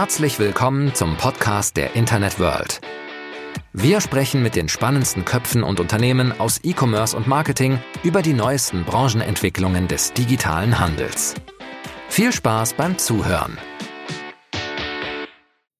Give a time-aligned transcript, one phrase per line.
[0.00, 2.80] Herzlich willkommen zum Podcast der Internet World.
[3.74, 8.86] Wir sprechen mit den spannendsten Köpfen und Unternehmen aus E-Commerce und Marketing über die neuesten
[8.86, 11.34] Branchenentwicklungen des digitalen Handels.
[12.08, 13.58] Viel Spaß beim Zuhören.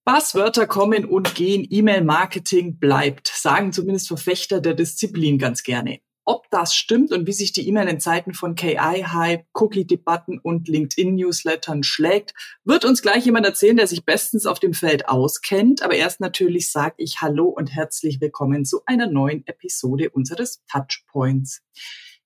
[0.05, 6.01] Passwörter kommen und gehen, E-Mail-Marketing bleibt, sagen zumindest Verfechter der Disziplin ganz gerne.
[6.31, 11.83] Ob das stimmt und wie sich die E-Mail in Zeiten von KI-Hype, Cookie-Debatten und LinkedIn-Newslettern
[11.83, 15.83] schlägt, wird uns gleich jemand erzählen, der sich bestens auf dem Feld auskennt.
[15.83, 21.63] Aber erst natürlich sage ich Hallo und herzlich willkommen zu einer neuen Episode unseres Touchpoints.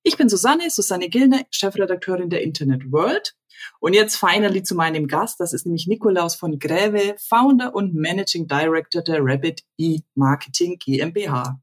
[0.03, 3.35] Ich bin Susanne, Susanne Gilne, Chefredakteurin der Internet World.
[3.81, 5.41] Und jetzt finally zu meinem Gast.
[5.41, 11.59] Das ist nämlich Nikolaus von Gräve, Founder und Managing Director der Rabbit E-Marketing GmbH.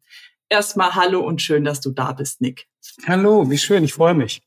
[0.52, 2.68] Erstmal hallo und schön, dass du da bist, Nick.
[3.08, 4.42] Hallo, wie schön, ich freue mich.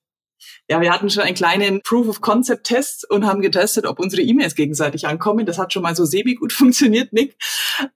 [0.68, 4.20] Ja, wir hatten schon einen kleinen Proof of Concept Test und haben getestet, ob unsere
[4.20, 5.46] E-Mails gegenseitig ankommen.
[5.46, 7.38] Das hat schon mal so semi gut funktioniert, Nick.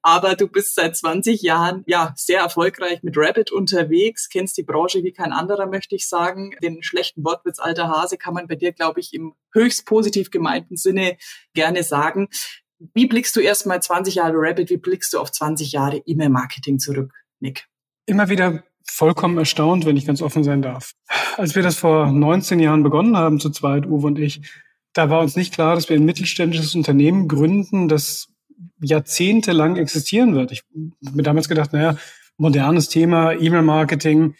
[0.00, 5.04] Aber du bist seit 20 Jahren ja sehr erfolgreich mit Rabbit unterwegs, kennst die Branche
[5.04, 6.56] wie kein anderer, möchte ich sagen.
[6.62, 10.78] Den schlechten Wortwitz alter Hase kann man bei dir, glaube ich, im höchst positiv gemeinten
[10.78, 11.18] Sinne
[11.52, 12.28] gerne sagen.
[12.94, 16.78] Wie blickst du erst mal 20 Jahre Rabbit, wie blickst du auf 20 Jahre E-Mail-Marketing
[16.78, 17.68] zurück, Nick?
[18.08, 20.92] Immer wieder vollkommen erstaunt, wenn ich ganz offen sein darf.
[21.36, 24.40] Als wir das vor 19 Jahren begonnen haben, zu zweit, Uwe und ich,
[24.94, 28.28] da war uns nicht klar, dass wir ein mittelständisches Unternehmen gründen, das
[28.80, 30.52] jahrzehntelang existieren wird.
[30.52, 30.62] Ich
[31.06, 31.96] habe mir damals gedacht, naja,
[32.38, 34.34] modernes Thema, E-Mail-Marketing,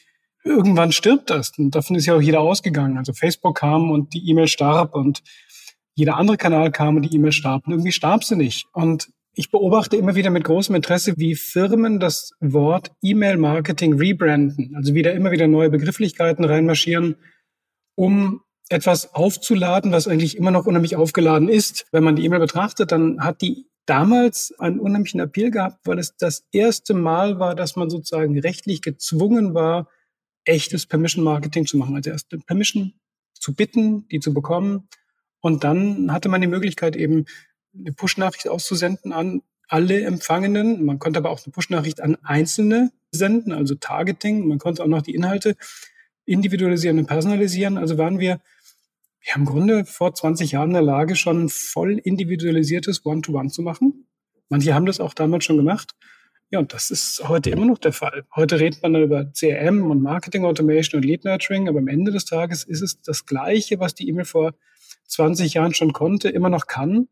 [0.45, 1.53] irgendwann stirbt das.
[1.59, 2.97] Und davon ist ja auch jeder ausgegangen.
[2.97, 5.23] Also Facebook kam und die E-Mail starb und
[5.95, 7.67] jeder andere Kanal kam und die E-Mail starb.
[7.67, 8.67] Und irgendwie starb sie nicht.
[8.73, 9.09] Und
[9.39, 15.13] ich beobachte immer wieder mit großem Interesse, wie Firmen das Wort E-Mail-Marketing rebranden, also wieder
[15.13, 17.15] immer wieder neue Begrifflichkeiten reinmarschieren,
[17.95, 21.87] um etwas aufzuladen, was eigentlich immer noch unheimlich aufgeladen ist.
[21.93, 26.17] Wenn man die E-Mail betrachtet, dann hat die damals einen unheimlichen Appeal gehabt, weil es
[26.17, 29.89] das erste Mal war, dass man sozusagen rechtlich gezwungen war,
[30.47, 31.95] echtes Permission Marketing zu machen.
[31.95, 32.93] Also erst Permission
[33.35, 34.89] zu bitten, die zu bekommen.
[35.41, 37.27] Und dann hatte man die Möglichkeit eben
[37.79, 40.85] eine Push-Nachricht auszusenden an alle Empfangenen.
[40.85, 44.47] Man konnte aber auch eine Push-Nachricht an Einzelne senden, also Targeting.
[44.47, 45.57] Man konnte auch noch die Inhalte
[46.25, 47.79] individualisieren und personalisieren.
[47.79, 48.41] Also waren wir,
[49.21, 53.53] wir haben im Grunde vor 20 Jahren in der Lage, schon voll individualisiertes One-to-One -One
[53.53, 54.07] zu machen.
[54.49, 55.95] Manche haben das auch damals schon gemacht.
[56.51, 58.25] Ja, und das ist heute immer noch der Fall.
[58.35, 62.11] Heute redet man dann über CRM und Marketing Automation und Lead Nurturing, aber am Ende
[62.11, 64.55] des Tages ist es das Gleiche, was die E-Mail vor
[65.09, 67.09] 20 Jahren schon konnte, immer noch kann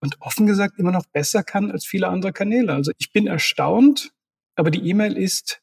[0.00, 2.72] und offen gesagt immer noch besser kann als viele andere Kanäle.
[2.72, 4.12] Also ich bin erstaunt,
[4.56, 5.60] aber die E-Mail ist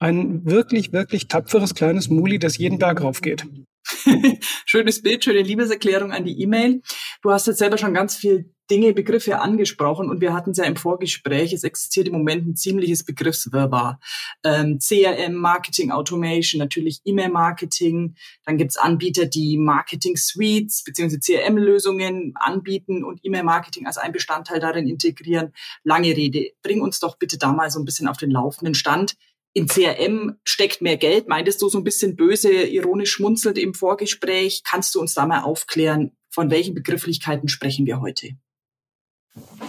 [0.00, 3.46] ein wirklich, wirklich tapferes kleines Muli, das jeden Berg raufgeht.
[4.66, 6.82] Schönes Bild, schöne Liebeserklärung an die E-Mail.
[7.22, 10.64] Du hast jetzt selber schon ganz viel Dinge, Begriffe angesprochen und wir hatten es ja
[10.64, 14.00] im Vorgespräch, es existiert im Moment ein ziemliches Begriffswirrwarr.
[14.42, 18.14] Ähm, CRM, Marketing Automation, natürlich E-Mail-Marketing,
[18.46, 21.18] dann gibt's Anbieter, die Marketing-Suites bzw.
[21.18, 25.52] CRM-Lösungen anbieten und E-Mail-Marketing als ein Bestandteil darin integrieren.
[25.82, 29.16] Lange Rede, bring uns doch bitte da mal so ein bisschen auf den laufenden Stand
[29.54, 34.62] in CRM steckt mehr Geld, meintest du so ein bisschen böse, ironisch schmunzelnd im Vorgespräch.
[34.64, 38.30] Kannst du uns da mal aufklären, von welchen Begrifflichkeiten sprechen wir heute?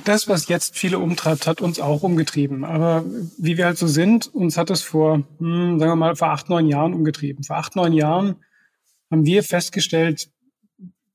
[0.04, 2.66] Das, was jetzt viele umtreibt, hat uns auch umgetrieben.
[2.66, 3.06] Aber
[3.38, 6.50] wie wir halt so sind, uns hat es vor, hm, sagen wir mal, vor acht,
[6.50, 7.44] neun Jahren umgetrieben.
[7.44, 8.38] Vor acht, neun Jahren
[9.12, 10.30] haben wir festgestellt,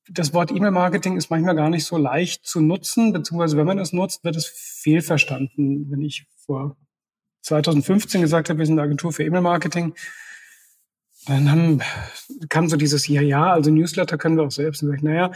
[0.08, 3.92] das Wort E-Mail-Marketing ist manchmal gar nicht so leicht zu nutzen, beziehungsweise wenn man es
[3.92, 5.90] nutzt, wird es fehlverstanden.
[5.90, 6.76] Wenn ich vor
[7.42, 9.94] 2015 gesagt habe, wir sind eine Agentur für E-Mail-Marketing,
[11.26, 11.80] dann haben,
[12.48, 14.82] kam so dieses, ja, ja, also Newsletter können wir auch selbst.
[14.82, 15.32] Und sag ich, naja,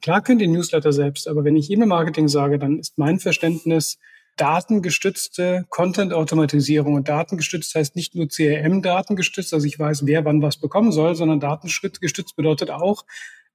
[0.00, 3.98] klar könnt ihr Newsletter selbst, aber wenn ich E-Mail-Marketing sage, dann ist mein Verständnis
[4.36, 6.94] datengestützte Content-Automatisierung.
[6.94, 11.40] Und datengestützt heißt nicht nur CRM-datengestützt, also ich weiß, wer wann was bekommen soll, sondern
[11.40, 13.04] datengestützt bedeutet auch,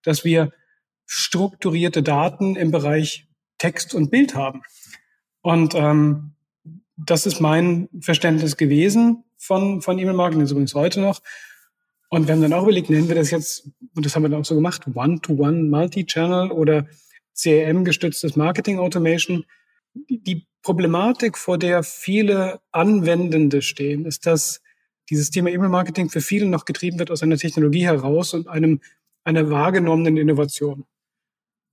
[0.04, 0.54] dass wir
[1.06, 3.28] strukturierte Daten im Bereich
[3.58, 4.62] Text und Bild haben.
[5.42, 6.36] Und ähm,
[7.06, 11.22] das ist mein Verständnis gewesen von, von E-Mail-Marketing, das ist übrigens heute noch.
[12.10, 14.42] Und wir haben dann auch überlegt, nennen wir das jetzt, und das haben wir dann
[14.42, 16.88] auch so gemacht, One-to-One Multi-Channel oder
[17.36, 19.46] CRM-gestütztes Marketing Automation.
[19.94, 24.62] Die Problematik, vor der viele Anwendende stehen, ist, dass
[25.10, 28.82] dieses Thema E-Mail-Marketing für viele noch getrieben wird aus einer Technologie heraus und einem,
[29.24, 30.86] einer wahrgenommenen Innovation.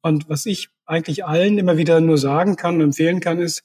[0.02, 3.64] Und was ich eigentlich allen immer wieder nur sagen kann und empfehlen kann, ist,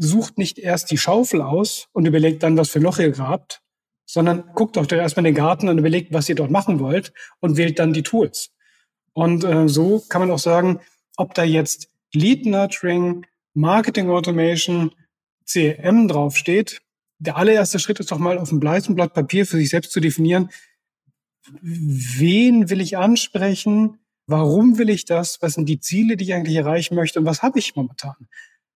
[0.00, 3.60] sucht nicht erst die Schaufel aus und überlegt dann, was für Loch ihr grabt,
[4.06, 7.78] sondern guckt doch erstmal den Garten und überlegt, was ihr dort machen wollt und wählt
[7.78, 8.50] dann die Tools.
[9.12, 10.80] Und äh, so kann man auch sagen,
[11.16, 14.92] ob da jetzt Lead Nurturing, Marketing Automation,
[15.46, 16.80] CRM draufsteht,
[17.18, 20.00] der allererste Schritt ist doch mal auf einem weißen Blatt Papier für sich selbst zu
[20.00, 20.48] definieren,
[21.60, 26.56] wen will ich ansprechen, warum will ich das, was sind die Ziele, die ich eigentlich
[26.56, 28.14] erreichen möchte und was habe ich momentan?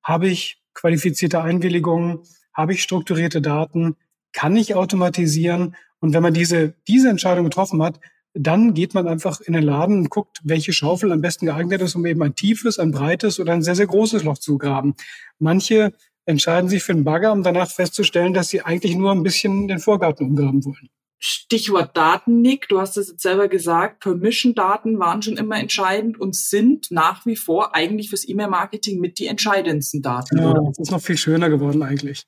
[0.02, 2.20] Habe ich qualifizierte Einwilligungen?
[2.52, 3.96] Habe ich strukturierte Daten?
[4.32, 5.76] Kann ich automatisieren?
[6.00, 8.00] Und wenn man diese, diese Entscheidung getroffen hat,
[8.34, 11.94] dann geht man einfach in den Laden und guckt, welche Schaufel am besten geeignet ist,
[11.94, 14.94] um eben ein tiefes, ein breites oder ein sehr, sehr großes Loch zu graben.
[15.38, 15.92] Manche
[16.26, 19.78] entscheiden sich für einen Bagger, um danach festzustellen, dass sie eigentlich nur ein bisschen den
[19.78, 20.88] Vorgarten umgraben wollen.
[21.18, 22.68] Stichwort Daten, Nick.
[22.68, 24.00] Du hast es jetzt selber gesagt.
[24.00, 29.26] Permission-Daten waren schon immer entscheidend und sind nach wie vor eigentlich fürs E-Mail-Marketing mit die
[29.26, 30.38] entscheidendsten Daten.
[30.38, 32.26] Ja, das ist noch viel schöner geworden eigentlich.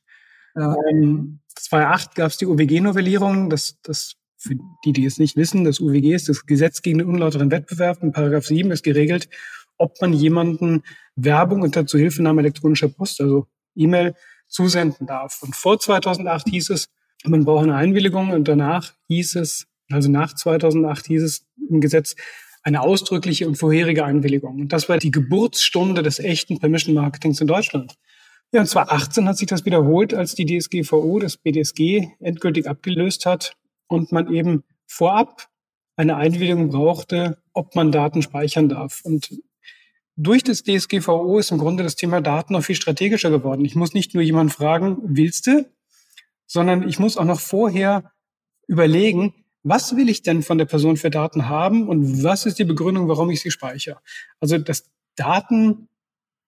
[0.54, 0.74] Ja.
[0.90, 3.50] Ähm, 2008 gab es die UWG-Novellierung.
[3.50, 4.54] Das, das für
[4.84, 8.02] die, die es nicht wissen, das UWG ist das Gesetz gegen den unlauteren Wettbewerb.
[8.02, 9.28] In Paragraph 7 ist geregelt,
[9.78, 10.82] ob man jemanden
[11.16, 14.14] Werbung unter Zuhilfenahme elektronischer Post, also E-Mail,
[14.48, 15.42] zusenden darf.
[15.42, 16.88] Und vor 2008 hieß es,
[17.28, 22.16] man braucht eine Einwilligung und danach hieß es, also nach 2008 hieß es im Gesetz,
[22.62, 24.60] eine ausdrückliche und vorherige Einwilligung.
[24.60, 27.94] Und das war die Geburtsstunde des echten Permission Marketings in Deutschland.
[28.52, 33.26] Ja, und zwar 18 hat sich das wiederholt, als die DSGVO, das BDSG, endgültig abgelöst
[33.26, 33.56] hat
[33.86, 35.48] und man eben vorab
[35.96, 39.00] eine Einwilligung brauchte, ob man Daten speichern darf.
[39.04, 39.30] Und
[40.16, 43.64] durch das DSGVO ist im Grunde das Thema Daten noch viel strategischer geworden.
[43.64, 45.66] Ich muss nicht nur jemanden fragen, willst du,
[46.46, 48.12] sondern ich muss auch noch vorher
[48.66, 52.64] überlegen, was will ich denn von der Person für Daten haben und was ist die
[52.64, 53.98] Begründung, warum ich sie speichere.
[54.40, 55.88] Also das Daten,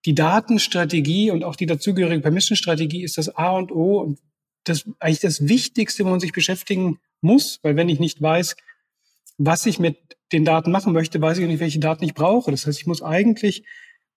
[0.04, 4.20] die Datenstrategie und auch die dazugehörige Permission-Strategie ist das A und O und
[4.64, 8.56] das eigentlich das Wichtigste, wo man sich beschäftigen muss, weil wenn ich nicht weiß,
[9.38, 9.96] was ich mit
[10.32, 12.50] den Daten machen möchte, weiß ich nicht, welche Daten ich brauche.
[12.50, 13.64] Das heißt, ich muss eigentlich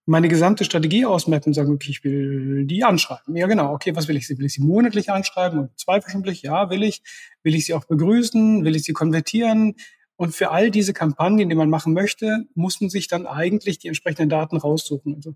[0.04, 3.36] meine gesamte Strategie ausmappen und sagen, okay, ich will die anschreiben.
[3.36, 3.72] Ja, genau.
[3.72, 4.28] Okay, was will ich?
[4.28, 6.42] Will ich sie monatlich anschreiben und zweiwöchentlich?
[6.42, 7.02] Ja, will ich.
[7.42, 8.64] Will ich sie auch begrüßen?
[8.64, 9.76] Will ich sie konvertieren?
[10.16, 13.88] Und für all diese Kampagnen, die man machen möchte, muss man sich dann eigentlich die
[13.88, 15.14] entsprechenden Daten raussuchen.
[15.14, 15.34] Also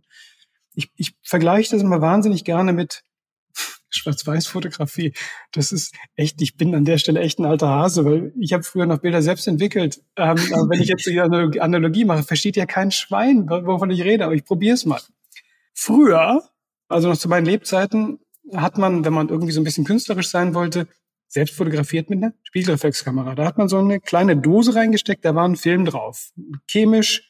[0.75, 3.03] ich, ich vergleiche das immer wahnsinnig gerne mit
[4.07, 5.13] Schwarz-Weiß-Fotografie.
[5.53, 8.63] Das ist echt, ich bin an der Stelle echt ein alter Hase, weil ich habe
[8.63, 10.01] früher noch Bilder selbst entwickelt.
[10.17, 11.21] Ähm, aber wenn ich jetzt die
[11.61, 15.01] Analogie mache, versteht ja kein Schwein, wovon ich rede, aber ich probiere es mal.
[15.75, 16.43] Früher,
[16.89, 18.19] also noch zu meinen Lebzeiten,
[18.55, 20.87] hat man, wenn man irgendwie so ein bisschen künstlerisch sein wollte,
[21.29, 23.35] selbst fotografiert mit einer Spiegelreflexkamera.
[23.35, 26.31] Da hat man so eine kleine Dose reingesteckt, da war ein Film drauf.
[26.71, 27.29] Chemisch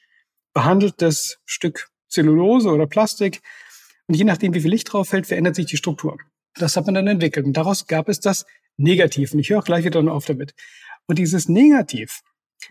[0.52, 3.43] behandeltes Stück Zellulose oder Plastik.
[4.06, 6.19] Und je nachdem, wie viel Licht drauf fällt, verändert sich die Struktur.
[6.58, 7.46] Das hat man dann entwickelt.
[7.46, 9.32] Und daraus gab es das Negativ.
[9.32, 10.54] Und ich höre auch gleich wieder auf damit.
[11.06, 12.22] Und dieses Negativ,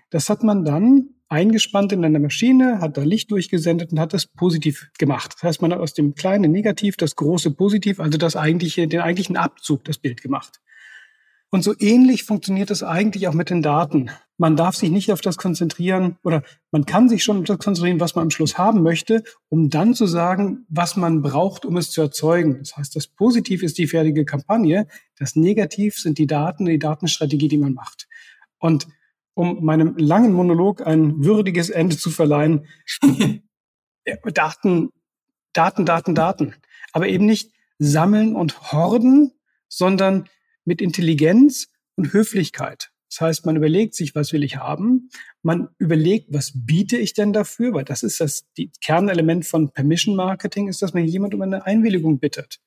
[0.09, 4.27] das hat man dann eingespannt in einer Maschine, hat da Licht durchgesendet und hat das
[4.27, 5.33] positiv gemacht.
[5.35, 9.01] Das heißt, man hat aus dem kleinen Negativ das große Positiv, also das eigentliche, den
[9.01, 10.61] eigentlichen Abzug, das Bild gemacht.
[11.49, 14.11] Und so ähnlich funktioniert es eigentlich auch mit den Daten.
[14.37, 18.01] Man darf sich nicht auf das konzentrieren oder man kann sich schon auf das konzentrieren,
[18.01, 21.89] was man am Schluss haben möchte, um dann zu sagen, was man braucht, um es
[21.91, 22.59] zu erzeugen.
[22.59, 24.87] Das heißt, das Positiv ist die fertige Kampagne,
[25.17, 28.07] das Negativ sind die Daten, die Datenstrategie, die man macht.
[28.59, 28.87] Und
[29.35, 32.67] um meinem langen Monolog ein würdiges Ende zu verleihen,
[34.33, 34.89] Daten,
[35.53, 36.55] Daten, Daten, Daten.
[36.91, 39.31] Aber eben nicht sammeln und horden,
[39.67, 40.29] sondern
[40.63, 42.91] mit Intelligenz und Höflichkeit.
[43.15, 45.09] Das heißt, man überlegt sich, was will ich haben?
[45.41, 47.73] Man überlegt, was biete ich denn dafür?
[47.73, 51.65] Weil das ist das die Kernelement von Permission Marketing, ist, dass man jemand um eine
[51.65, 52.59] Einwilligung bittet.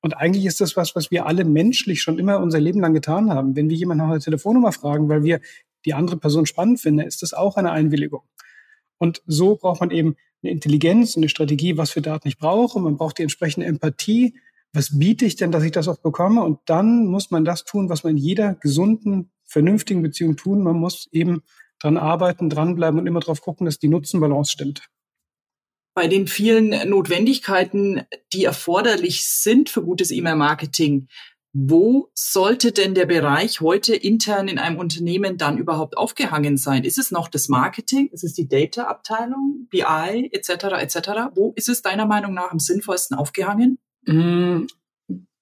[0.00, 3.30] Und eigentlich ist das was, was wir alle menschlich schon immer unser Leben lang getan
[3.30, 3.56] haben.
[3.56, 5.40] Wenn wir jemanden nach einer Telefonnummer fragen, weil wir
[5.84, 8.22] die andere Person spannend finden, ist das auch eine Einwilligung.
[8.98, 12.78] Und so braucht man eben eine Intelligenz und eine Strategie, was für Daten ich brauche.
[12.78, 14.34] Man braucht die entsprechende Empathie,
[14.72, 16.44] was biete ich denn, dass ich das auch bekomme?
[16.44, 20.62] Und dann muss man das tun, was man in jeder gesunden, vernünftigen Beziehung tun.
[20.62, 21.42] Man muss eben
[21.80, 24.88] dran arbeiten, dranbleiben und immer darauf gucken, dass die Nutzenbalance stimmt.
[25.94, 28.02] Bei den vielen Notwendigkeiten,
[28.32, 31.08] die erforderlich sind für gutes E-Mail-Marketing,
[31.52, 36.84] wo sollte denn der Bereich heute intern in einem Unternehmen dann überhaupt aufgehangen sein?
[36.84, 38.08] Ist es noch das Marketing?
[38.12, 40.50] Ist es die Data-Abteilung, BI etc.
[40.78, 41.08] etc.?
[41.34, 43.78] Wo ist es deiner Meinung nach am sinnvollsten aufgehangen?
[44.06, 44.66] Mm,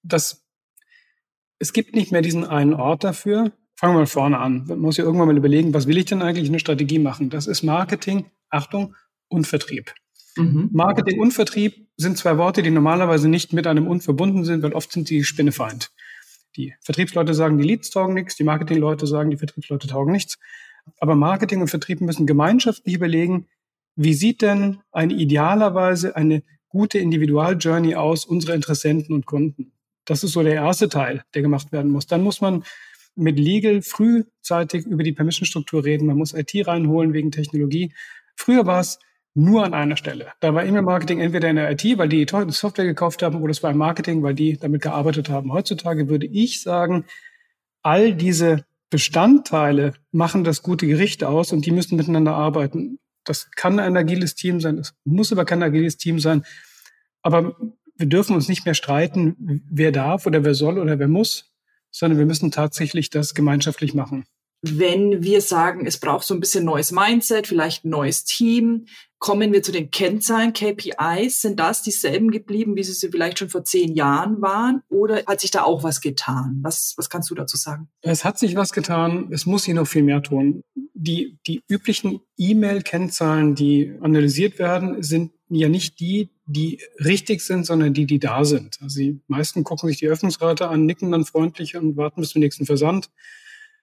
[0.01, 0.43] das,
[1.59, 3.51] es gibt nicht mehr diesen einen Ort dafür.
[3.79, 4.65] Fangen wir mal vorne an.
[4.67, 7.29] Man muss ja irgendwann mal überlegen, was will ich denn eigentlich eine Strategie machen?
[7.29, 8.93] Das ist Marketing, Achtung,
[9.29, 9.93] und Vertrieb.
[10.35, 10.67] Mhm.
[10.73, 14.73] Marketing und Vertrieb sind zwei Worte, die normalerweise nicht mit einem und verbunden sind, weil
[14.73, 15.91] oft sind die Spinnefeind.
[16.57, 20.37] Die Vertriebsleute sagen, die Leads taugen nichts, die Marketingleute sagen, die Vertriebsleute taugen nichts.
[20.99, 23.47] Aber Marketing und Vertrieb müssen gemeinschaftlich überlegen,
[23.95, 29.71] wie sieht denn eine idealerweise eine gute Individual-Journey aus unserer Interessenten und Kunden?
[30.03, 32.07] Das ist so der erste Teil, der gemacht werden muss.
[32.07, 32.65] Dann muss man
[33.19, 36.07] mit Legal frühzeitig über die Permission-Struktur reden.
[36.07, 37.93] Man muss IT reinholen wegen Technologie.
[38.35, 38.99] Früher war es
[39.35, 40.33] nur an einer Stelle.
[40.39, 43.71] Da war E-Mail-Marketing entweder in der IT, weil die Software gekauft haben, oder es war
[43.71, 45.53] im Marketing, weil die damit gearbeitet haben.
[45.53, 47.05] Heutzutage würde ich sagen,
[47.81, 52.97] all diese Bestandteile machen das gute Gericht aus und die müssen miteinander arbeiten.
[53.23, 56.43] Das kann ein agiles Team sein, es muss aber kein agiles Team sein.
[57.21, 57.55] Aber
[57.95, 61.51] wir dürfen uns nicht mehr streiten, wer darf oder wer soll oder wer muss,
[61.91, 64.25] sondern wir müssen tatsächlich das gemeinschaftlich machen
[64.61, 69.51] wenn wir sagen, es braucht so ein bisschen neues Mindset, vielleicht ein neues Team, kommen
[69.51, 71.41] wir zu den Kennzahlen, KPIs.
[71.41, 74.81] Sind das dieselben geblieben, wie sie vielleicht schon vor zehn Jahren waren?
[74.89, 76.59] Oder hat sich da auch was getan?
[76.61, 77.89] Was, was kannst du dazu sagen?
[78.01, 79.27] Es hat sich was getan.
[79.31, 80.63] Es muss sich noch viel mehr tun.
[80.93, 87.93] Die, die üblichen E-Mail-Kennzahlen, die analysiert werden, sind ja nicht die, die richtig sind, sondern
[87.93, 88.79] die, die da sind.
[88.81, 92.41] Also die meisten gucken sich die Öffnungsrate an, nicken dann freundlich und warten bis zum
[92.41, 93.11] nächsten Versand.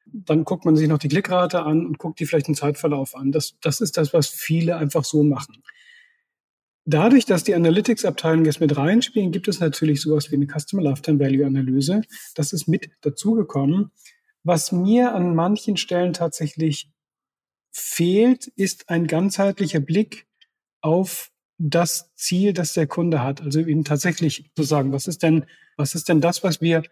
[0.06, 3.30] Dann guckt man sich noch die Klickrate an und guckt die vielleicht einen Zeitverlauf an.
[3.30, 5.62] Das, das ist das, was viele einfach so machen.
[6.84, 11.20] Dadurch, dass die Analytics-Abteilung jetzt mit reinspielen, gibt es natürlich sowas wie eine Customer Lifetime
[11.20, 12.02] Value Analyse.
[12.34, 13.92] Das ist mit dazugekommen.
[14.42, 16.90] Was mir an manchen Stellen tatsächlich
[17.70, 20.26] fehlt, ist ein ganzheitlicher Blick
[20.80, 23.40] auf das Ziel, das der Kunde hat.
[23.40, 25.46] Also eben tatsächlich zu sagen, was ist denn,
[25.76, 26.82] was ist denn das, was wir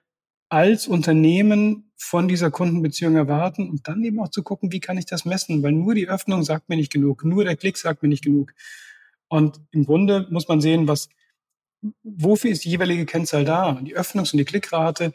[0.49, 5.07] als Unternehmen von dieser Kundenbeziehung erwarten und dann eben auch zu gucken, wie kann ich
[5.07, 8.09] das messen, weil nur die Öffnung sagt mir nicht genug, nur der Klick sagt mir
[8.09, 8.53] nicht genug.
[9.29, 11.09] Und im Grunde muss man sehen, was,
[12.03, 13.81] wofür ist die jeweilige Kennzahl da?
[13.83, 15.13] Die Öffnungs- und die Klickrate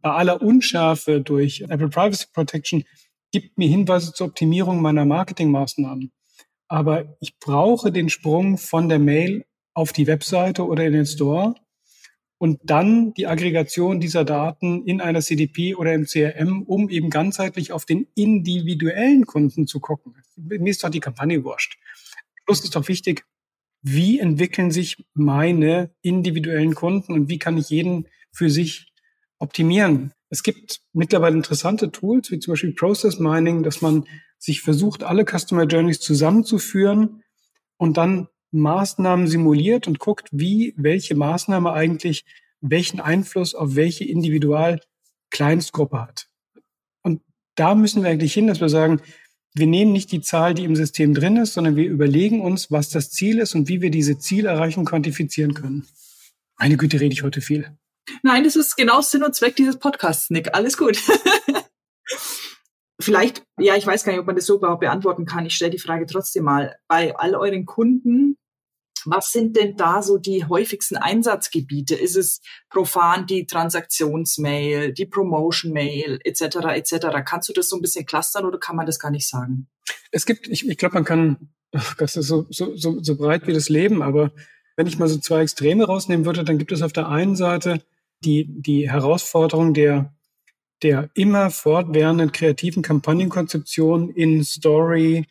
[0.00, 2.84] bei aller Unschärfe durch Apple Privacy Protection
[3.32, 6.12] gibt mir Hinweise zur Optimierung meiner Marketingmaßnahmen.
[6.74, 11.54] Aber ich brauche den Sprung von der Mail auf die Webseite oder in den Store
[12.38, 17.70] und dann die Aggregation dieser Daten in einer CDP oder im CRM, um eben ganzheitlich
[17.70, 20.16] auf den individuellen Kunden zu gucken.
[20.34, 21.78] Mir ist doch die Kampagne wurscht.
[22.44, 23.24] Plus ist doch wichtig,
[23.82, 28.92] wie entwickeln sich meine individuellen Kunden und wie kann ich jeden für sich
[29.38, 30.12] optimieren?
[30.30, 34.06] Es gibt mittlerweile interessante Tools, wie zum Beispiel Process Mining, dass man
[34.38, 37.22] sich versucht, alle Customer Journeys zusammenzuführen
[37.76, 42.24] und dann Maßnahmen simuliert und guckt, wie welche Maßnahme eigentlich
[42.60, 46.28] welchen Einfluss auf welche Individual-Kleinstgruppe hat.
[47.02, 47.20] Und
[47.56, 49.00] da müssen wir eigentlich hin, dass wir sagen,
[49.54, 52.88] wir nehmen nicht die Zahl, die im System drin ist, sondern wir überlegen uns, was
[52.88, 55.86] das Ziel ist und wie wir diese Zielerreichung quantifizieren können.
[56.58, 57.76] Meine Güte, rede ich heute viel.
[58.22, 60.54] Nein, das ist genau Sinn und Zweck dieses Podcasts, Nick.
[60.54, 60.98] Alles gut.
[63.00, 65.46] Vielleicht, ja, ich weiß gar nicht, ob man das so überhaupt beantworten kann.
[65.46, 66.76] Ich stelle die Frage trotzdem mal.
[66.86, 68.38] Bei all euren Kunden,
[69.04, 71.94] was sind denn da so die häufigsten Einsatzgebiete?
[71.94, 76.56] Ist es profan die Transaktionsmail, die Promotion-Mail etc.
[76.74, 77.06] etc.
[77.24, 79.68] Kannst du das so ein bisschen clustern oder kann man das gar nicht sagen?
[80.10, 81.50] Es gibt, ich, ich glaube, man kann,
[81.98, 84.30] das ist so, so, so, so breit wie das Leben, aber
[84.76, 87.82] wenn ich mal so zwei Extreme rausnehmen würde, dann gibt es auf der einen Seite
[88.24, 90.14] die, die Herausforderung der,
[90.82, 95.26] der immer fortwährenden kreativen Kampagnenkonzeption in Story,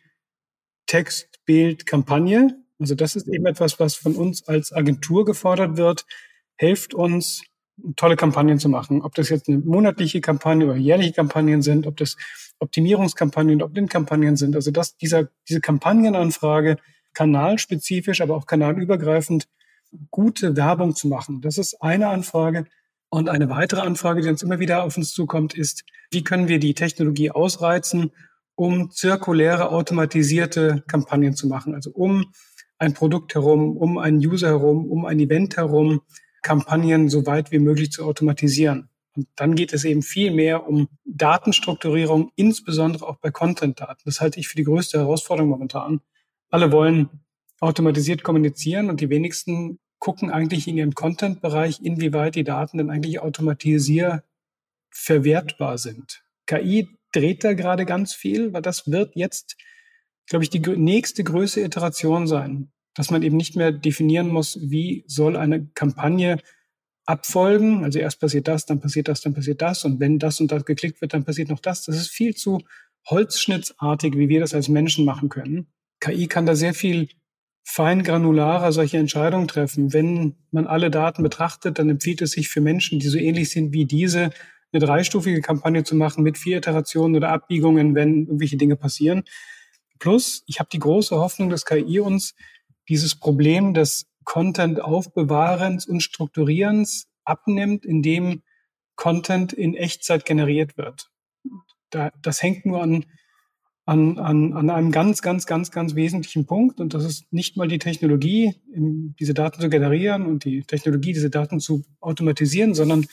[0.86, 2.56] Text, Bild, Kampagne.
[2.78, 6.06] Also das ist eben etwas, was von uns als Agentur gefordert wird.
[6.56, 7.42] Hilft uns,
[7.96, 9.02] tolle Kampagnen zu machen.
[9.02, 12.16] Ob das jetzt eine monatliche Kampagne oder jährliche Kampagnen sind, ob das
[12.58, 14.54] Optimierungskampagnen, Opt-in-Kampagnen sind.
[14.54, 16.78] Also dass dieser, diese Kampagnenanfrage
[17.12, 19.48] kanalspezifisch, aber auch kanalübergreifend
[20.10, 21.40] gute Werbung zu machen.
[21.40, 22.66] Das ist eine Anfrage.
[23.14, 26.58] Und eine weitere Anfrage, die uns immer wieder auf uns zukommt, ist, wie können wir
[26.58, 28.10] die Technologie ausreizen,
[28.56, 31.76] um zirkuläre, automatisierte Kampagnen zu machen?
[31.76, 32.32] Also um
[32.76, 36.00] ein Produkt herum, um einen User herum, um ein Event herum,
[36.42, 38.88] Kampagnen so weit wie möglich zu automatisieren.
[39.14, 44.02] Und dann geht es eben viel mehr um Datenstrukturierung, insbesondere auch bei Content-Daten.
[44.06, 46.00] Das halte ich für die größte Herausforderung momentan.
[46.50, 47.10] Alle wollen
[47.60, 53.20] automatisiert kommunizieren und die wenigsten gucken eigentlich in ihrem Content-Bereich, inwieweit die Daten denn eigentlich
[53.20, 54.22] automatisier
[54.90, 56.22] verwertbar sind.
[56.46, 59.56] KI dreht da gerade ganz viel, weil das wird jetzt
[60.26, 65.04] glaube ich, die nächste größte Iteration sein, dass man eben nicht mehr definieren muss, wie
[65.06, 66.38] soll eine Kampagne
[67.06, 67.84] abfolgen.
[67.84, 69.84] Also erst passiert das, dann passiert das, dann passiert das.
[69.84, 71.84] Und wenn das und das geklickt wird, dann passiert noch das.
[71.84, 72.60] Das ist viel zu
[73.08, 75.66] holzschnittsartig, wie wir das als Menschen machen können.
[76.00, 77.08] KI kann da sehr viel
[77.64, 79.92] feingranularer solche Entscheidungen treffen.
[79.92, 83.72] Wenn man alle Daten betrachtet, dann empfiehlt es sich für Menschen, die so ähnlich sind
[83.72, 84.30] wie diese,
[84.72, 89.24] eine dreistufige Kampagne zu machen mit vier Iterationen oder Abbiegungen, wenn irgendwelche Dinge passieren.
[89.98, 92.34] plus, ich habe die große Hoffnung, dass KI uns
[92.88, 98.42] dieses Problem des Content-Aufbewahrens und Strukturierens abnimmt, indem
[98.96, 101.10] Content in Echtzeit generiert wird.
[101.90, 103.06] Da, das hängt nur an,
[103.86, 106.80] an, an, an einem ganz, ganz, ganz, ganz wesentlichen Punkt.
[106.80, 111.30] Und das ist nicht mal die Technologie, diese Daten zu generieren und die Technologie, diese
[111.30, 113.06] Daten zu automatisieren, sondern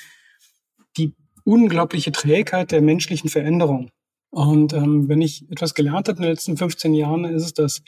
[0.97, 1.13] die
[1.43, 3.89] unglaubliche Trägheit der menschlichen Veränderung.
[4.29, 7.81] Und ähm, wenn ich etwas gelernt habe in den letzten 15 Jahren, ist es, dass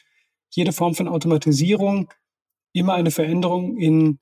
[0.50, 2.10] jede Form von Automatisierung
[2.74, 4.20] immer eine Veränderung in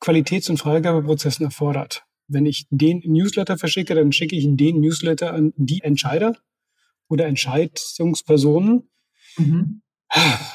[0.00, 2.04] Qualitäts- und Freigabeprozessen erfordert.
[2.26, 6.36] Wenn ich den Newsletter verschicke, dann schicke ich den Newsletter an die Entscheider
[7.12, 8.88] oder Entscheidungspersonen.
[9.36, 9.82] Mhm.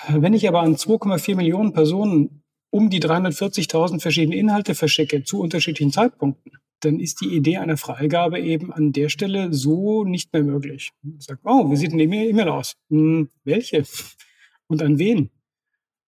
[0.10, 5.92] Wenn ich aber an 2,4 Millionen Personen um die 340.000 verschiedene Inhalte verschicke zu unterschiedlichen
[5.92, 10.92] Zeitpunkten, dann ist die Idee einer Freigabe eben an der Stelle so nicht mehr möglich.
[11.18, 12.76] Ich sage, oh, wie sieht denn die E-Mail aus?
[12.90, 13.84] Hm, welche?
[14.68, 15.30] Und an wen?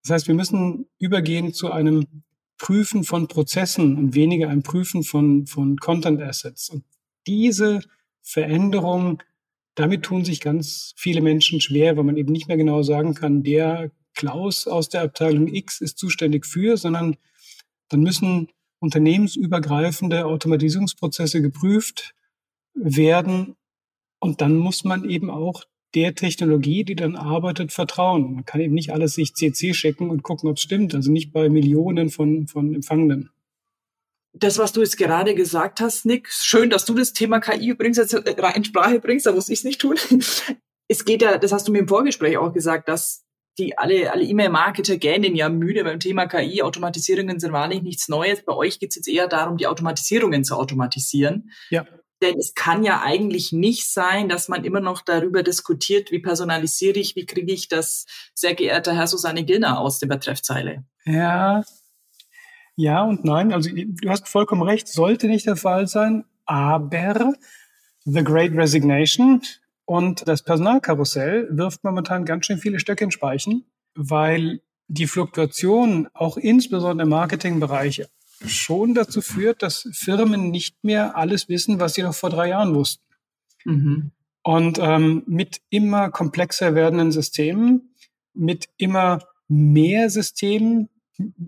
[0.04, 2.06] Das heißt, wir müssen übergehen zu einem
[2.58, 6.70] Prüfen von Prozessen und weniger ein Prüfen von, von Content Assets.
[6.70, 6.84] Und
[7.26, 7.82] diese
[8.22, 9.24] Veränderung,
[9.76, 13.44] damit tun sich ganz viele Menschen schwer, weil man eben nicht mehr genau sagen kann,
[13.44, 17.16] der Klaus aus der Abteilung X ist zuständig für, sondern
[17.90, 18.50] dann müssen
[18.80, 22.14] unternehmensübergreifende Automatisierungsprozesse geprüft
[22.74, 23.56] werden.
[24.20, 25.64] Und dann muss man eben auch
[25.96, 28.36] der Technologie, die dann arbeitet, vertrauen.
[28.36, 30.94] Man kann eben nicht alles sich CC schicken und gucken, ob es stimmt.
[30.94, 33.30] Also nicht bei Millionen von, von Empfangenden.
[34.40, 37.98] Das, was du jetzt gerade gesagt hast, Nick, schön, dass du das Thema KI übrigens
[37.98, 39.98] jetzt in Sprache bringst, da muss ich es nicht tun.
[40.92, 43.24] Es geht ja, das hast du mir im Vorgespräch auch gesagt, dass
[43.60, 46.64] die alle, alle E-Mail-Marketer gähnen ja müde beim Thema KI.
[46.64, 48.44] Automatisierungen sind wahrlich nichts Neues.
[48.44, 51.52] Bei euch geht es jetzt eher darum, die Automatisierungen zu automatisieren.
[51.70, 51.86] Ja.
[52.24, 57.00] Denn es kann ja eigentlich nicht sein, dass man immer noch darüber diskutiert, wie personalisiere
[57.00, 60.86] ich, wie kriege ich das, sehr geehrter Herr Susanne Gilner aus der Betreffzeile.
[61.06, 61.64] Ja,
[62.80, 63.52] ja und nein.
[63.52, 66.24] Also du hast vollkommen recht, sollte nicht der Fall sein.
[66.46, 67.34] Aber
[68.06, 69.42] The Great Resignation
[69.84, 73.66] und das Personalkarussell wirft momentan ganz schön viele Stöcke in Speichen,
[73.96, 78.06] weil die Fluktuation auch insbesondere im Marketingbereich
[78.46, 82.74] schon dazu führt, dass Firmen nicht mehr alles wissen, was sie noch vor drei Jahren
[82.74, 83.04] wussten.
[83.66, 84.12] Mhm.
[84.42, 87.94] Und ähm, mit immer komplexer werdenden Systemen,
[88.34, 90.88] mit immer mehr Systemen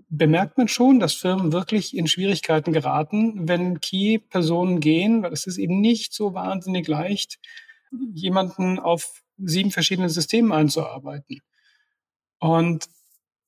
[0.08, 5.58] bemerkt man schon, dass Firmen wirklich in Schwierigkeiten geraten, wenn Key-Personen gehen, weil es ist
[5.58, 7.38] eben nicht so wahnsinnig leicht,
[8.12, 11.40] jemanden auf sieben verschiedene Systeme einzuarbeiten.
[12.38, 12.88] Und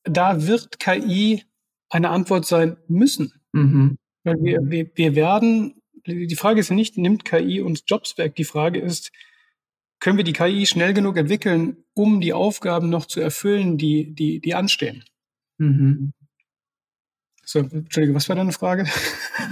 [0.05, 1.45] da wird KI
[1.91, 3.33] eine Antwort sein müssen.
[3.53, 3.99] Mhm.
[4.23, 8.35] Weil wir, wir, wir werden, die Frage ist ja nicht, nimmt KI uns Jobs weg?
[8.37, 9.13] Die Frage ist,
[10.01, 14.41] können wir die KI schnell genug entwickeln, um die Aufgaben noch zu erfüllen, die, die,
[14.41, 15.05] die anstehen?
[15.59, 16.13] Mhm.
[17.47, 18.87] So, Entschuldige, was war deine Frage?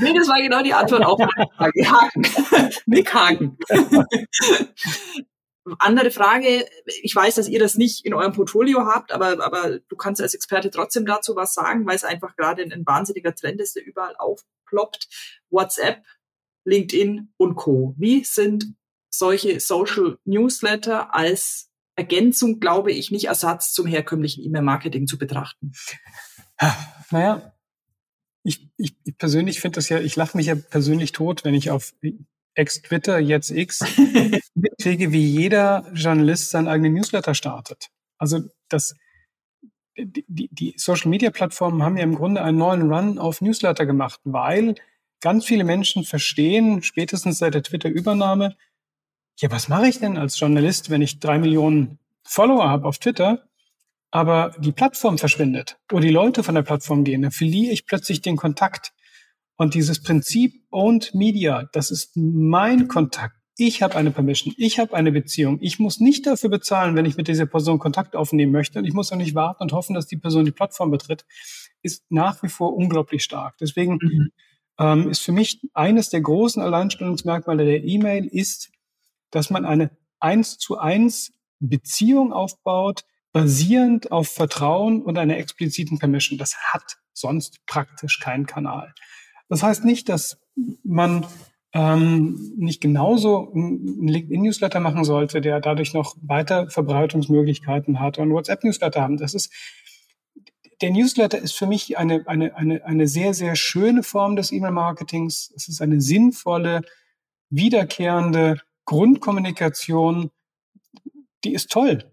[0.01, 1.91] Nee, das war genau die Antwort auf meine Frage.
[1.91, 2.73] Haken.
[2.87, 3.59] Nick Haken.
[5.79, 6.67] Andere Frage,
[7.03, 10.35] ich weiß, dass ihr das nicht in eurem Portfolio habt, aber, aber du kannst als
[10.35, 13.85] Experte trotzdem dazu was sagen, weil es einfach gerade ein, ein wahnsinniger Trend ist, der
[13.85, 15.09] überall aufploppt.
[15.51, 16.03] WhatsApp,
[16.65, 17.95] LinkedIn und Co.
[17.97, 18.75] Wie sind
[19.11, 21.71] solche Social Newsletter als
[22.03, 25.73] Ergänzung, glaube ich, nicht Ersatz zum herkömmlichen E-Mail-Marketing zu betrachten?
[27.11, 27.53] Naja,
[28.43, 31.71] ich, ich, ich persönlich finde das ja, ich lache mich ja persönlich tot, wenn ich
[31.71, 31.95] auf
[32.55, 33.81] Ex-Twitter, jetzt X,
[34.55, 37.89] mitkriege, wie jeder Journalist seinen eigenen Newsletter startet.
[38.19, 38.95] Also das,
[39.97, 44.75] die, die Social-Media-Plattformen haben ja im Grunde einen neuen Run auf Newsletter gemacht, weil
[45.21, 48.57] ganz viele Menschen verstehen, spätestens seit der Twitter-Übernahme,
[49.39, 53.45] ja, was mache ich denn als Journalist, wenn ich drei Millionen Follower habe auf Twitter,
[54.11, 58.21] aber die Plattform verschwindet oder die Leute von der Plattform gehen, dann verliere ich plötzlich
[58.21, 58.93] den Kontakt.
[59.57, 63.37] Und dieses Prinzip Owned Media, das ist mein Kontakt.
[63.57, 65.59] Ich habe eine Permission, ich habe eine Beziehung.
[65.61, 68.79] Ich muss nicht dafür bezahlen, wenn ich mit dieser Person Kontakt aufnehmen möchte.
[68.79, 71.25] Und ich muss auch nicht warten und hoffen, dass die Person die Plattform betritt.
[71.83, 73.57] Ist nach wie vor unglaublich stark.
[73.61, 74.33] Deswegen mhm.
[74.79, 78.72] ähm, ist für mich eines der großen Alleinstellungsmerkmale der E-Mail ist,
[79.33, 79.91] dass man eine
[80.21, 86.39] eins zu eins Beziehung aufbaut, basierend auf Vertrauen und einer expliziten Permission.
[86.39, 88.95] Das hat sonst praktisch keinen Kanal.
[89.49, 90.39] Das heißt nicht, dass
[90.85, 91.27] man
[91.73, 99.01] ähm, nicht genauso einen LinkedIn-Newsletter machen sollte, der dadurch noch weiter Verbreitungsmöglichkeiten hat und WhatsApp-Newsletter
[99.01, 99.17] haben.
[99.17, 99.51] Das ist
[100.83, 105.53] der Newsletter ist für mich eine, eine, eine, eine sehr, sehr schöne Form des E-Mail-Marketings.
[105.57, 106.83] Es ist eine sinnvolle,
[107.51, 110.31] wiederkehrende Grundkommunikation.
[111.45, 112.13] Die ist toll.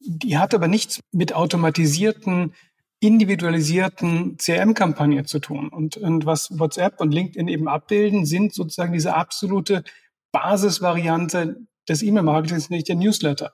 [0.00, 2.54] Die hat aber nichts mit automatisierten,
[3.00, 5.68] individualisierten CRM-Kampagnen zu tun.
[5.68, 9.84] Und, und was WhatsApp und LinkedIn eben abbilden, sind sozusagen diese absolute
[10.32, 13.52] Basisvariante des E-Mail-Marketings, nicht der Newsletter.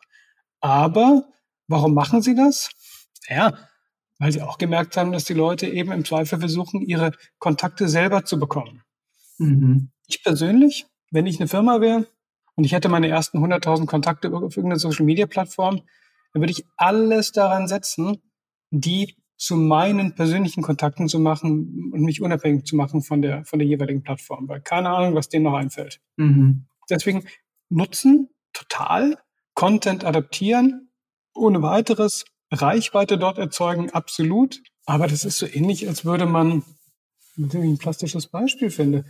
[0.61, 1.29] Aber
[1.69, 2.71] warum machen sie das?
[3.29, 3.57] Ja,
[4.19, 8.25] weil sie auch gemerkt haben, dass die Leute eben im Zweifel versuchen, ihre Kontakte selber
[8.25, 8.83] zu bekommen.
[9.39, 9.91] Mhm.
[10.07, 12.07] Ich persönlich, wenn ich eine Firma wäre
[12.57, 15.83] und ich hätte meine ersten 100.000 Kontakte auf irgendeiner Social-Media-Plattform,
[16.33, 18.19] dann würde ich alles daran setzen,
[18.71, 23.59] die zu meinen persönlichen Kontakten zu machen und mich unabhängig zu machen von der, von
[23.59, 26.01] der jeweiligen Plattform, weil keine Ahnung, was denen noch einfällt.
[26.17, 26.67] Mhm.
[26.89, 27.25] Deswegen
[27.69, 29.17] nutzen total,
[29.55, 30.91] Content adaptieren,
[31.35, 34.63] ohne weiteres, Reichweite dort erzeugen, absolut.
[34.87, 36.63] Aber das ist so ähnlich, als würde man,
[37.37, 39.05] wenn ich ein plastisches Beispiel finde,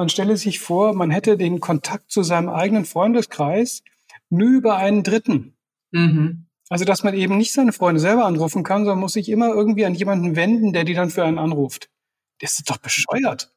[0.00, 3.82] man stelle sich vor, man hätte den Kontakt zu seinem eigenen Freundeskreis
[4.30, 5.58] nur über einen Dritten.
[5.90, 6.46] Mhm.
[6.70, 9.84] Also, dass man eben nicht seine Freunde selber anrufen kann, sondern muss sich immer irgendwie
[9.84, 11.90] an jemanden wenden, der die dann für einen anruft.
[12.38, 13.52] Das ist doch bescheuert.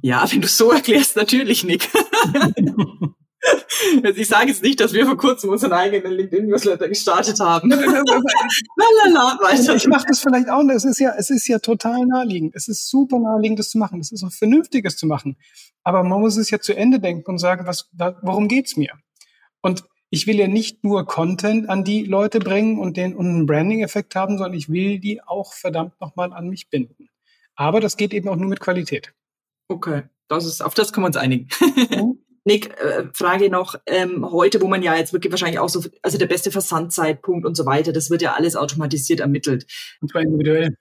[0.00, 1.90] Ja, wenn du so erklärst, natürlich, Nick.
[4.04, 7.70] Also ich sage jetzt nicht, dass wir vor kurzem unseren eigenen LinkedIn-Newsletter gestartet haben.
[7.70, 9.74] Lalala, weiter.
[9.74, 10.62] Ich mache das vielleicht auch.
[10.68, 12.54] Es ist ja, es ist ja total naheliegend.
[12.54, 14.00] Es ist super naheliegend, das zu machen.
[14.00, 15.36] Es ist auch Vernünftiges zu machen.
[15.82, 17.88] Aber man muss es ja zu Ende denken und sagen, was,
[18.22, 18.92] worum geht's mir?
[19.60, 23.46] Und ich will ja nicht nur Content an die Leute bringen und den und einen
[23.46, 27.08] Branding-Effekt haben, sondern ich will die auch verdammt nochmal an mich binden.
[27.54, 29.14] Aber das geht eben auch nur mit Qualität.
[29.68, 31.48] Okay, das ist, auf das können wir uns einigen.
[32.44, 36.18] Nick, äh, Frage noch, ähm, heute, wo man ja jetzt wirklich wahrscheinlich auch so, also
[36.18, 39.66] der beste Versandzeitpunkt und so weiter, das wird ja alles automatisiert ermittelt.
[40.00, 40.76] Und zwar individuell.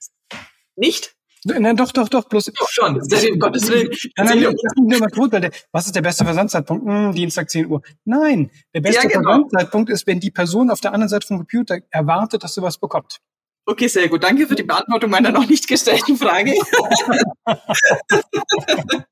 [0.75, 1.15] Nicht?
[1.43, 2.45] Nein, doch, doch, doch, bloß.
[2.45, 3.89] Doch schon, um Gottes Willen.
[4.15, 6.87] Nein, nein, nein, mal tot, weil der, was ist der beste Versandzeitpunkt?
[6.87, 7.81] Hm, Dienstag 10 Uhr.
[8.05, 9.23] Nein, der beste ja, genau.
[9.23, 12.77] Versandzeitpunkt ist, wenn die Person auf der anderen Seite vom Computer erwartet, dass sie was
[12.77, 13.17] bekommt.
[13.65, 14.23] Okay, sehr gut.
[14.23, 16.53] Danke für die Beantwortung meiner noch nicht gestellten Frage.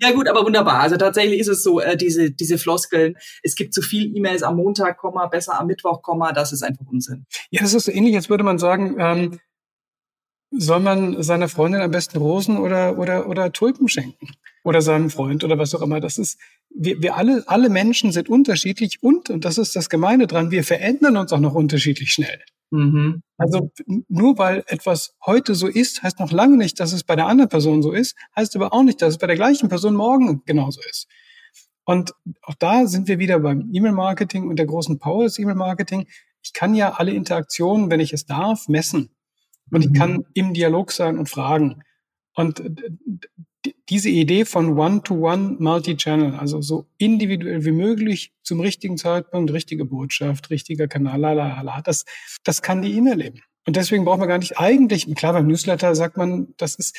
[0.00, 0.80] ja gut, aber wunderbar.
[0.80, 4.56] Also tatsächlich ist es so, äh, diese, diese Floskeln, es gibt zu viel E-Mails am
[4.56, 7.26] Montag, Komma, besser am Mittwoch, Komma, das ist einfach Unsinn.
[7.50, 9.40] Ja, das ist so ähnlich, als würde man sagen, ähm,
[10.50, 14.28] soll man seiner Freundin am besten Rosen oder, oder, oder Tulpen schenken?
[14.64, 16.00] Oder seinem Freund oder was auch immer.
[16.00, 20.26] Das ist, wir, wir alle, alle Menschen sind unterschiedlich und, und das ist das Gemeine
[20.26, 22.40] dran, wir verändern uns auch noch unterschiedlich schnell.
[22.70, 23.22] Mhm.
[23.36, 23.70] Also
[24.08, 27.48] nur weil etwas heute so ist, heißt noch lange nicht, dass es bei der anderen
[27.48, 30.80] Person so ist, heißt aber auch nicht, dass es bei der gleichen Person morgen genauso
[30.88, 31.08] ist.
[31.84, 36.06] Und auch da sind wir wieder beim E-Mail-Marketing und der großen Power des E-Mail-Marketing.
[36.42, 39.10] Ich kann ja alle Interaktionen, wenn ich es darf, messen.
[39.72, 40.26] Und ich kann mhm.
[40.34, 41.82] im Dialog sein und fragen.
[42.34, 42.62] Und
[43.88, 50.50] diese Idee von One-to-One Multi-Channel, also so individuell wie möglich zum richtigen Zeitpunkt, richtige Botschaft,
[50.50, 52.04] richtiger Kanal, lalala, das,
[52.42, 53.40] das kann die E-Mail eben.
[53.66, 56.96] Und deswegen braucht man gar nicht eigentlich, klar, beim Newsletter sagt man, das ist,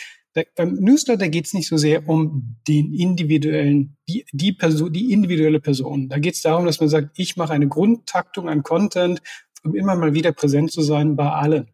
[0.56, 5.60] beim Newsletter geht es nicht so sehr um den individuellen, die, die Person, die individuelle
[5.60, 6.08] Person.
[6.08, 9.22] Da geht es darum, dass man sagt, ich mache eine Grundtaktung an Content,
[9.64, 11.72] um immer mal wieder präsent zu sein bei allen.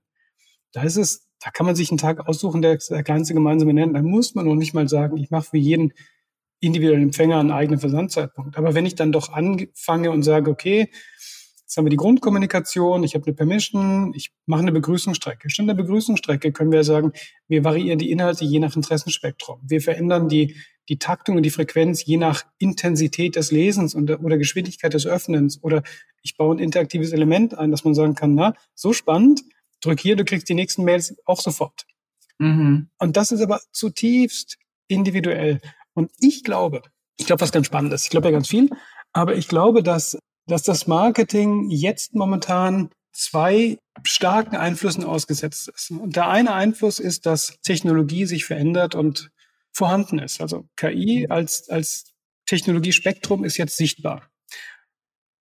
[0.72, 3.94] Da ist es da kann man sich einen Tag aussuchen, der der kleinste gemeinsame Nenner.
[3.94, 5.94] Da muss man noch nicht mal sagen, ich mache für jeden
[6.60, 8.58] individuellen Empfänger einen eigenen Versandzeitpunkt.
[8.58, 10.90] Aber wenn ich dann doch anfange und sage, okay,
[11.62, 15.48] jetzt haben wir die Grundkommunikation, ich habe eine Permission, ich mache eine Begrüßungsstrecke.
[15.58, 17.12] In der Begrüßungsstrecke können wir sagen,
[17.48, 19.60] wir variieren die Inhalte je nach Interessenspektrum.
[19.64, 20.56] Wir verändern die,
[20.90, 25.62] die Taktung und die Frequenz je nach Intensität des Lesens und, oder Geschwindigkeit des Öffnens.
[25.62, 25.84] Oder
[26.24, 29.44] ich baue ein interaktives Element ein, dass man sagen kann, na, so spannend,
[29.82, 31.86] drück hier, du kriegst die nächsten Mails auch sofort.
[32.40, 32.90] Mhm.
[33.00, 35.60] Und das ist aber zutiefst individuell.
[35.94, 36.82] Und ich glaube,
[37.18, 38.70] ich glaube, was ganz spannend ist, ich glaube ja ganz viel,
[39.14, 45.90] aber ich glaube, dass, dass das Marketing jetzt momentan zwei starken Einflüssen ausgesetzt ist.
[45.90, 49.32] Und der eine Einfluss ist, dass Technologie sich verändert und
[49.72, 50.40] vorhanden ist.
[50.40, 52.14] Also KI als, als
[52.46, 54.30] Technologiespektrum ist jetzt sichtbar.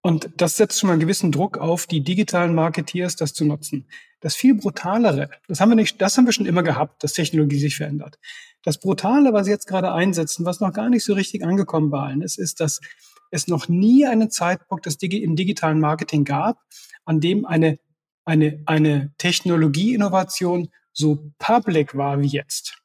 [0.02, 3.88] Und das setzt schon mal einen gewissen Druck auf die digitalen Marketeers, das zu nutzen.
[4.26, 7.60] Das viel brutalere, das haben wir nicht, das haben wir schon immer gehabt, dass Technologie
[7.60, 8.18] sich verändert.
[8.64, 12.00] Das brutale, was sie jetzt gerade einsetzen, was noch gar nicht so richtig angekommen bei
[12.00, 12.82] allen ist, ist, dass
[13.30, 16.58] es noch nie einen Zeitpunkt des im digitalen Marketing gab,
[17.06, 17.78] an dem eine,
[18.24, 22.82] eine, eine Technologieinnovation so public war wie jetzt.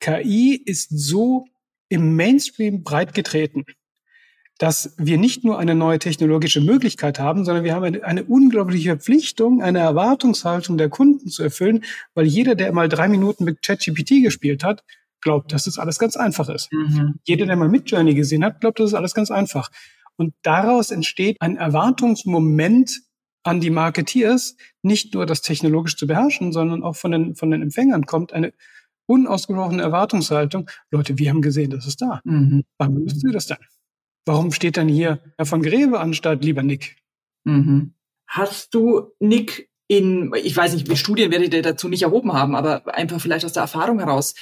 [0.00, 1.44] KI ist so
[1.88, 3.64] im Mainstream breit getreten
[4.58, 8.90] dass wir nicht nur eine neue technologische Möglichkeit haben, sondern wir haben eine, eine, unglaubliche
[8.90, 14.22] Verpflichtung, eine Erwartungshaltung der Kunden zu erfüllen, weil jeder, der mal drei Minuten mit ChatGPT
[14.22, 14.84] gespielt hat,
[15.20, 16.72] glaubt, dass das alles ganz einfach ist.
[16.72, 17.14] Mhm.
[17.24, 19.70] Jeder, der mal Midjourney gesehen hat, glaubt, das ist alles ganz einfach.
[20.16, 23.00] Und daraus entsteht ein Erwartungsmoment
[23.42, 27.62] an die Marketeers, nicht nur das technologisch zu beherrschen, sondern auch von den, von den
[27.62, 28.52] Empfängern kommt eine
[29.06, 30.70] unausgesprochene Erwartungshaltung.
[30.90, 32.20] Leute, wir haben gesehen, das ist da.
[32.24, 32.64] Mhm.
[32.78, 33.58] Warum müsst ihr das denn?
[34.26, 36.96] Warum steht dann hier Herr von Greve anstatt lieber Nick?
[37.44, 37.94] Mhm.
[38.26, 42.54] Hast du, Nick, in, ich weiß nicht, wie Studien werdet ihr dazu nicht erhoben haben,
[42.54, 44.34] aber einfach vielleicht aus der Erfahrung heraus,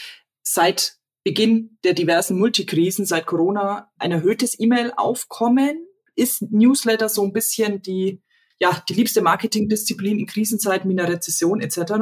[0.42, 5.86] seit Beginn der diversen Multikrisen, seit Corona, ein erhöhtes E-Mail-Aufkommen?
[6.14, 8.22] Ist Newsletter so ein bisschen die,
[8.60, 11.92] ja, die liebste Marketingdisziplin in Krisenzeiten wie einer Rezession etc.?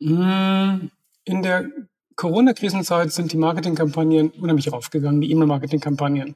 [0.00, 0.88] Mm,
[1.24, 1.70] in der
[2.16, 6.34] Corona-Krisenzeit sind die Marketingkampagnen unheimlich raufgegangen, die E-Mail-Marketing-Kampagnen.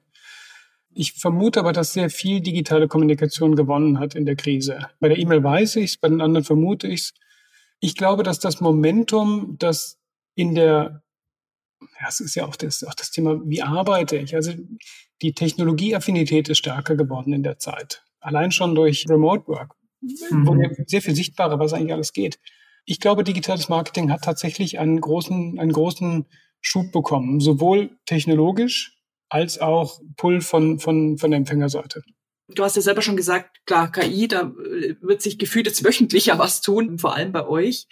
[0.93, 4.89] Ich vermute aber, dass sehr viel digitale Kommunikation gewonnen hat in der Krise.
[4.99, 7.15] Bei der E-Mail weiß ich es, bei den anderen vermute ich es.
[7.79, 9.99] Ich glaube, dass das Momentum, das
[10.35, 11.03] in der,
[11.81, 14.35] ja, es ist ja auch das, auch das Thema, wie arbeite ich?
[14.35, 14.53] Also
[15.23, 18.03] die Technologieaffinität ist stärker geworden in der Zeit.
[18.21, 20.47] Allein schon durch Remote Work mhm.
[20.47, 22.39] wurde sehr viel sichtbarer, was eigentlich alles geht.
[22.85, 26.27] Ich glaube, digitales Marketing hat tatsächlich einen großen, einen großen
[26.61, 29.00] Schub bekommen, sowohl technologisch
[29.31, 32.03] als auch Pull von, von, von der Empfängerseite.
[32.49, 36.27] Du hast ja selber schon gesagt, klar, KI, da äh, wird sich gefühlt jetzt wöchentlich
[36.27, 37.87] ja was tun, vor allem bei euch.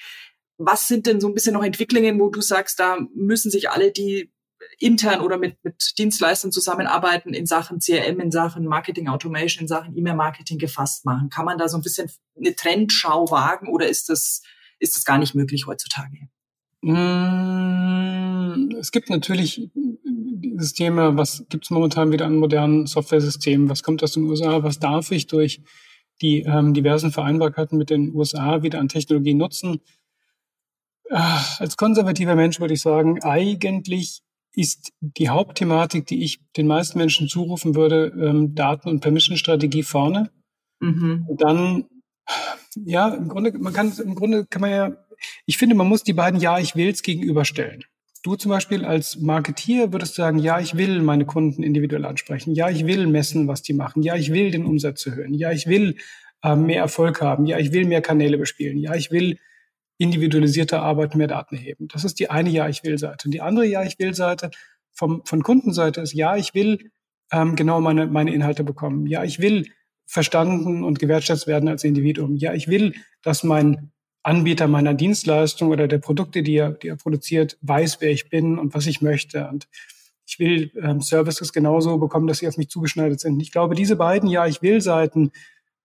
[0.58, 3.92] Was sind denn so ein bisschen noch Entwicklungen, wo du sagst, da müssen sich alle,
[3.92, 4.32] die
[4.80, 9.96] intern oder mit, mit Dienstleistern zusammenarbeiten in Sachen CRM, in Sachen Marketing Automation, in Sachen
[9.96, 11.30] E-Mail-Marketing gefasst machen?
[11.30, 14.42] Kann man da so ein bisschen eine Trendschau wagen oder ist das,
[14.78, 16.28] ist das gar nicht möglich heutzutage?
[16.82, 19.70] Mm, es gibt natürlich
[20.74, 24.78] Thema, was gibt es momentan wieder an modernen Softwaresystemen, was kommt aus den USA, was
[24.78, 25.60] darf ich durch
[26.20, 29.80] die ähm, diversen Vereinbarkeiten mit den USA wieder an Technologie nutzen.
[31.10, 31.16] Äh,
[31.58, 34.22] als konservativer Mensch würde ich sagen, eigentlich
[34.52, 40.30] ist die Hauptthematik, die ich den meisten Menschen zurufen würde, ähm, Daten- und Permission-Strategie vorne.
[40.80, 41.26] Mhm.
[41.28, 41.84] Und dann,
[42.74, 44.96] ja, im Grunde, man kann, im Grunde kann man ja,
[45.46, 47.84] ich finde, man muss die beiden Ja, ich will's gegenüberstellen.
[48.28, 52.54] Du zum Beispiel als Marketier würdest sagen, ja, ich will meine Kunden individuell ansprechen.
[52.54, 54.02] Ja, ich will messen, was die machen.
[54.02, 55.32] Ja, ich will den Umsatz erhöhen.
[55.32, 55.96] Ja, ich will
[56.42, 57.46] äh, mehr Erfolg haben.
[57.46, 58.76] Ja, ich will mehr Kanäle bespielen.
[58.76, 59.38] Ja, ich will
[59.96, 61.88] individualisierte Arbeit, mehr Daten erheben.
[61.88, 63.28] Das ist die eine Ja, ich will Seite.
[63.28, 64.50] Und die andere Ja, ich will Seite
[64.92, 66.90] vom, von Kundenseite ist, ja, ich will
[67.32, 69.06] ähm, genau meine, meine Inhalte bekommen.
[69.06, 69.70] Ja, ich will
[70.04, 72.36] verstanden und gewertschätzt werden als Individuum.
[72.36, 73.90] Ja, ich will, dass mein
[74.22, 78.58] Anbieter meiner Dienstleistung oder der Produkte, die er, die er produziert, weiß, wer ich bin
[78.58, 79.48] und was ich möchte.
[79.48, 79.68] Und
[80.26, 83.40] ich will ähm, Services genauso bekommen, dass sie auf mich zugeschneidert sind.
[83.40, 85.32] Ich glaube, diese beiden Ja, ich will Seiten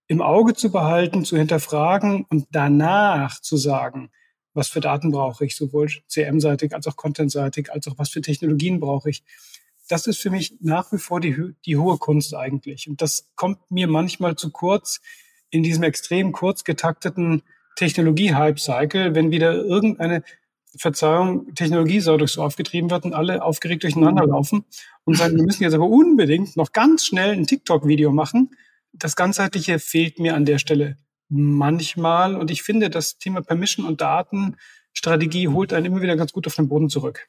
[0.07, 4.09] im Auge zu behalten, zu hinterfragen und danach zu sagen,
[4.53, 8.79] was für Daten brauche ich, sowohl CM-seitig als auch Content-seitig, als auch was für Technologien
[8.79, 9.23] brauche ich.
[9.87, 12.87] Das ist für mich nach wie vor die, die hohe Kunst eigentlich.
[12.87, 15.01] Und das kommt mir manchmal zu kurz
[15.49, 17.43] in diesem extrem kurz getakteten
[17.75, 20.23] Technologie-Hype-Cycle, wenn wieder irgendeine
[20.77, 24.65] Verzeihung, Technologiesau durchs Dorf getrieben wird und alle aufgeregt durcheinander laufen
[25.03, 28.55] und sagen, wir müssen jetzt aber unbedingt noch ganz schnell ein TikTok-Video machen.
[28.91, 30.97] Das Ganzheitliche fehlt mir an der Stelle
[31.29, 36.47] manchmal und ich finde, das Thema Permission und Datenstrategie holt einen immer wieder ganz gut
[36.47, 37.27] auf den Boden zurück.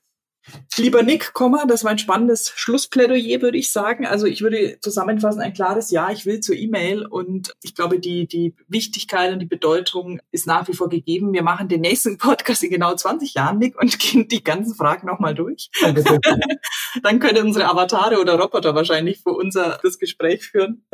[0.77, 4.07] Lieber Nick, Komma, das war ein spannendes Schlussplädoyer, würde ich sagen.
[4.07, 8.27] Also ich würde zusammenfassen, ein klares Ja, ich will zur E-Mail und ich glaube, die,
[8.27, 11.33] die Wichtigkeit und die Bedeutung ist nach wie vor gegeben.
[11.33, 15.07] Wir machen den nächsten Podcast in genau 20 Jahren, Nick, und gehen die ganzen Fragen
[15.07, 15.71] nochmal durch.
[17.03, 20.85] Dann können unsere Avatare oder Roboter wahrscheinlich für unser das Gespräch führen.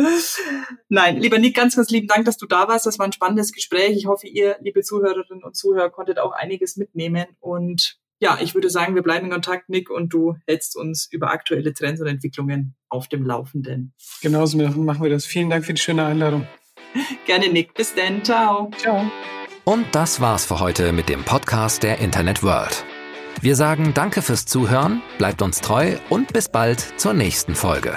[0.89, 2.87] Nein, lieber Nick, ganz, ganz lieben Dank, dass du da warst.
[2.87, 3.97] Das war ein spannendes Gespräch.
[3.97, 8.71] Ich hoffe, ihr, liebe Zuhörerinnen und Zuhörer, konntet auch einiges mitnehmen und ja, ich würde
[8.71, 12.75] sagen, wir bleiben in Kontakt, Nick, und du hältst uns über aktuelle Trends und Entwicklungen
[12.89, 13.95] auf dem Laufenden.
[14.21, 15.25] Genauso machen wir das.
[15.25, 16.47] Vielen Dank für die schöne Einladung.
[17.27, 17.75] Gerne, Nick.
[17.75, 18.23] Bis dann.
[18.23, 18.71] Ciao.
[18.77, 19.11] Ciao.
[19.65, 22.85] Und das war's für heute mit dem Podcast der Internet World.
[23.41, 27.97] Wir sagen Danke fürs Zuhören, bleibt uns treu und bis bald zur nächsten Folge.